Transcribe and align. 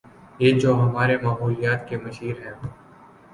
یہ 0.39 0.59
جو 0.59 0.73
ہمارے 0.75 1.17
ماحولیات 1.17 1.87
کے 1.89 1.97
مشیر 1.97 2.35
ہیں۔ 2.45 2.53